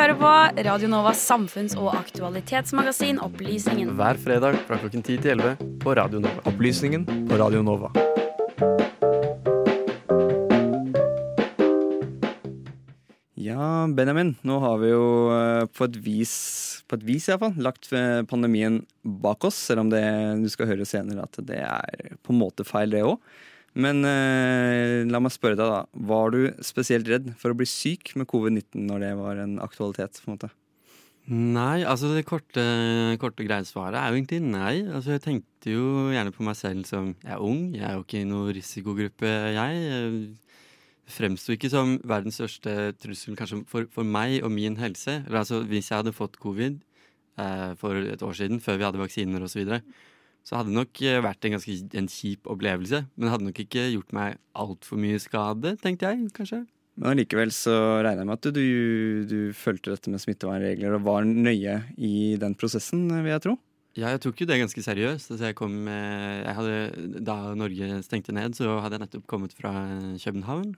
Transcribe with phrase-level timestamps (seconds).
[0.00, 3.90] hører på Radio Novas samfunns- og aktualitetsmagasin Opplysningen.
[3.98, 6.40] Hver fredag fra klokken 10 til 11 på Radio Nova.
[6.48, 7.90] Opplysningen på Radio Nova.
[13.36, 15.04] Ja, Benjamin, nå har vi jo
[15.36, 16.32] eh, på et vis,
[16.88, 20.00] på et vis i hvert fall, lagt eh, pandemien bak oss, selv om det,
[20.40, 23.20] du skal høre senere at det er på en måte feil, det òg.
[23.78, 25.84] Men eh, la meg spørre deg, da.
[26.10, 30.18] Var du spesielt redd for å bli syk med covid-19 når det var en aktualitet?
[30.18, 30.50] på en måte?
[31.30, 32.62] Nei, altså det korte,
[33.22, 34.80] korte greie svaret er jo egentlig nei.
[34.88, 38.02] Altså jeg tenkte jo gjerne på meg selv som Jeg er ung, jeg er jo
[38.02, 40.24] ikke i noen risikogruppe, jeg.
[41.10, 45.20] Fremsto ikke som verdens største trussel kanskje for, for meg og min helse.
[45.26, 46.80] Eller altså hvis jeg hadde fått covid
[47.38, 49.82] eh, for et år siden, før vi hadde vaksiner osv., så, videre,
[50.46, 53.04] så hadde det nok eh, vært en ganske en kjip opplevelse.
[53.14, 56.60] Men det hadde nok ikke gjort meg altfor mye skade, tenkte jeg kanskje.
[57.00, 57.74] Men allikevel så
[58.04, 58.68] regner jeg med at du, du,
[59.30, 63.56] du fulgte dette med smittevernregler og var nøye i den prosessen, vil jeg tro?
[63.98, 65.32] Ja, jeg tok jo det ganske seriøst.
[65.32, 66.76] Altså jeg kom, jeg hadde,
[67.26, 69.72] da Norge stengte ned, så hadde jeg nettopp kommet fra
[70.20, 70.76] København.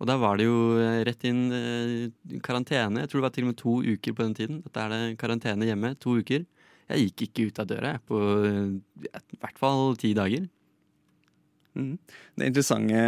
[0.00, 3.02] Og da var det jo eh, rett inn eh, karantene.
[3.02, 4.60] Jeg tror det var til og med to uker på den tiden.
[4.64, 5.92] Dette er det karantene hjemme.
[6.00, 6.46] To uker.
[6.90, 8.72] Jeg gikk ikke ut av døra på eh,
[9.06, 10.48] i hvert fall ti dager.
[11.78, 11.94] Mm.
[12.34, 13.02] Det interessante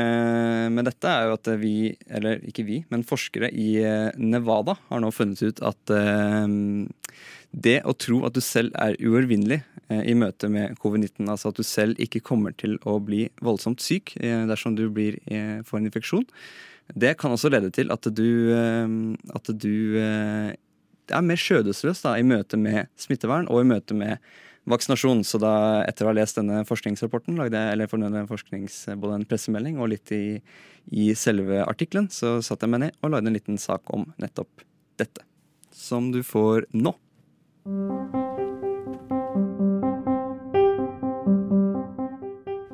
[0.70, 1.74] med dette er jo at vi,
[2.06, 3.72] eller ikke vi, men forskere i
[4.22, 5.94] Nevada har nå funnet ut at
[7.50, 9.58] det å tro at du selv er uovervinnelig
[9.90, 14.14] i møte med covid-19, altså at du selv ikke kommer til å bli voldsomt syk
[14.22, 15.18] dersom du blir,
[15.66, 16.28] får en infeksjon,
[16.94, 18.30] det kan også lede til at du,
[19.34, 19.74] at du
[21.14, 24.22] er mer skjødesløs da, i møte med smittevern og i møte med
[24.70, 25.22] vaksinasjon.
[25.26, 25.54] Så da,
[25.88, 29.80] etter å ha lest denne forskningsrapporten, lagde jeg eller for denne forsknings, både en pressemelding
[29.82, 30.38] og litt i,
[30.90, 34.66] i selve artikkelen, så satte jeg meg ned og lagde en liten sak om nettopp
[35.00, 35.26] dette.
[35.72, 36.94] Som du får nå.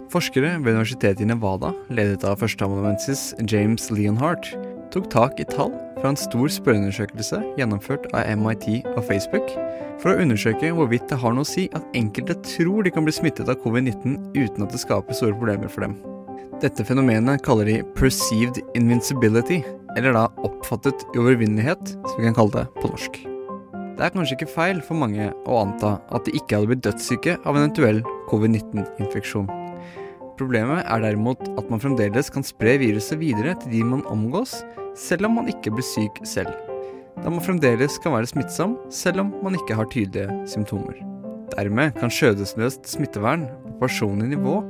[0.09, 4.49] Forskere ved universitetet i Nevada, ledet av førsteamanuensis James Leonhardt,
[4.95, 9.51] tok tak i tall fra en stor spørreundersøkelse gjennomført av MIT og Facebook
[9.99, 13.15] for å undersøke hvorvidt det har noe å si at enkelte tror de kan bli
[13.15, 15.99] smittet av covid-19 uten at det skaper store problemer for dem.
[16.63, 19.61] Dette fenomenet kaller de perceived invincibility,
[19.97, 23.21] eller da oppfattet uovervinnelighet, som vi kan kalle det på norsk.
[23.99, 27.39] Det er kanskje ikke feil for mange å anta at de ikke hadde blitt dødssyke
[27.43, 29.51] av en eventuell covid-19-infeksjon.
[30.39, 34.61] Problemet er derimot at man fremdeles kan spre viruset videre til de man omgås,
[34.99, 36.53] selv om man ikke blir syk selv.
[37.19, 41.01] Da man fremdeles kan være smittsom, selv om man ikke har tydelige symptomer.
[41.57, 44.61] Dermed kan skjødesløst smittevern på personlig nivå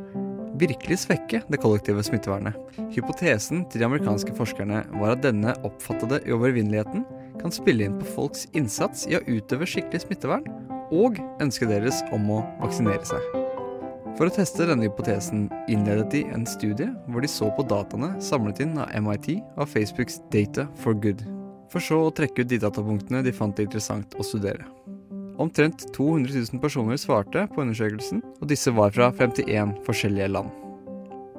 [0.58, 2.56] virkelig svekke det kollektive smittevernet.
[2.94, 7.04] Hypotesen til de amerikanske forskerne var at denne oppfattede uovervinneligheten
[7.38, 10.48] kan spille inn på folks innsats i å utøve skikkelig smittevern,
[10.88, 13.47] og ønsket deres om å vaksinere seg.
[14.18, 18.64] For å teste denne hypotesen innledet de en studie hvor de så på dataene samlet
[18.64, 21.22] inn av MIT og Facebooks Data for Good,
[21.70, 24.66] for så å trekke ut de datapunktene de fant det interessant å studere.
[25.38, 30.50] Omtrent 200 000 personer svarte på undersøkelsen, og disse var fra 51 forskjellige land.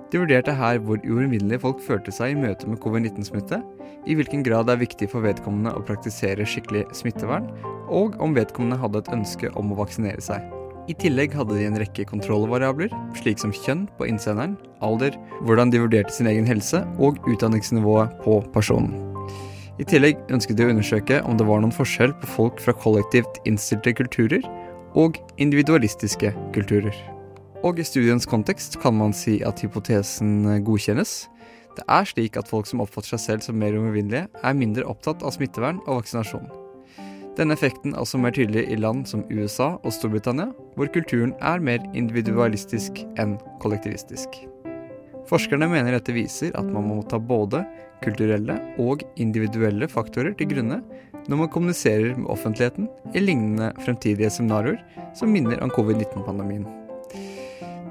[0.10, 3.60] De vurderte her hvor uinnvinnelige folk følte seg i møte med covid-19-smitte,
[4.08, 7.52] i hvilken grad det er viktig for vedkommende å praktisere skikkelig smittevern,
[7.92, 10.48] og om vedkommende hadde et ønske om å vaksinere seg.
[10.90, 12.90] I tillegg hadde de en rekke kontrollvariabler,
[13.20, 15.14] slik som kjønn på innsenderen, alder,
[15.46, 18.96] hvordan de vurderte sin egen helse og utdanningsnivået på personen.
[19.80, 23.38] I tillegg ønsket de å undersøke om det var noen forskjell på folk fra kollektivt
[23.48, 24.42] innstilte kulturer
[24.98, 26.96] og individualistiske kulturer.
[27.62, 31.14] Og i studiens kontekst kan man si at hypotesen godkjennes.
[31.78, 35.22] Det er slik at folk som oppfatter seg selv som mer uovervinnelige, er mindre opptatt
[35.22, 36.50] av smittevern og vaksinasjon.
[37.40, 41.62] Denne effekten er også mer tydelig i land som USA og Storbritannia, hvor kulturen er
[41.64, 44.42] mer individualistisk enn kollektivistisk.
[45.30, 47.62] Forskerne mener dette viser at man må ta både
[48.04, 50.82] kulturelle og individuelle faktorer til grunne
[51.30, 54.80] når man kommuniserer med offentligheten i lignende fremtidige seminarer
[55.16, 56.68] som minner om covid-19-pandemien.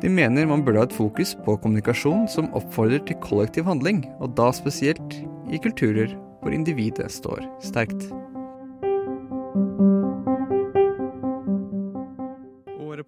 [0.02, 4.37] De mener man burde ha et fokus på kommunikasjon som oppfordrer til kollektiv handling, og
[4.38, 6.12] da spesielt i kulturer
[6.43, 8.11] hvor individet står sterkt.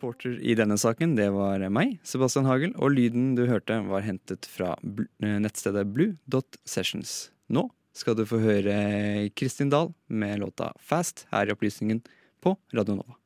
[0.01, 4.49] Reporter i denne saken, det var meg, Sebastian Hagel, og lyden du hørte var hentet
[4.49, 7.31] fra eh, nettstedet blue.sessions.
[7.53, 12.01] Nå skal du få høre Kristin Dahl med låta Fast her i Opplysningen
[12.41, 13.20] på Radio Nova.